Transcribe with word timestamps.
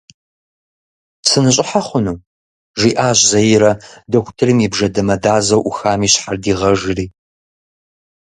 «Сыныщӏыхьэ 1.29 1.81
хъуну?» 1.87 2.17
жиӏащ 2.79 3.19
Заирэ, 3.31 3.71
дохутырым 4.11 4.59
и 4.65 4.67
бжэ 4.71 4.87
дамэдазэу 4.93 5.63
ӏухам 5.63 6.01
и 6.07 6.09
щхьэр 6.11 6.35
дигъэжыри. 6.43 7.05